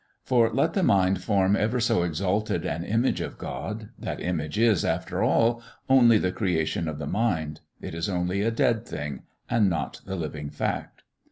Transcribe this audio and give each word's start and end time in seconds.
For 0.23 0.51
let 0.51 0.73
the 0.73 0.81
mind 0.81 1.21
form 1.21 1.55
ever 1.55 1.79
so 1.79 2.01
exalted 2.01 2.65
an 2.65 2.83
image 2.83 3.21
of 3.21 3.37
God, 3.37 3.89
that 3.99 4.19
image 4.19 4.57
is, 4.57 4.83
after 4.83 5.21
all, 5.21 5.61
only 5.87 6.17
the 6.17 6.31
creation 6.31 6.87
of 6.87 6.97
the 6.97 7.05
mind; 7.05 7.61
it 7.79 7.93
is 7.93 8.09
only 8.09 8.41
a 8.41 8.49
dead 8.49 8.83
thing, 8.83 9.21
and 9.47 9.69
not 9.69 10.01
the 10.07 10.15
living 10.15 10.49
fact. 10.49 11.03